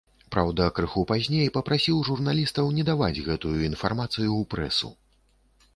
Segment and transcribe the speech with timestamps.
[0.35, 4.89] Праўда, крыху пазней папрасіў журналістаў не даваць гэтую інфармацыю ў прэсу.